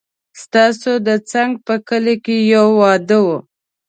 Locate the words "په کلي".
1.65-2.15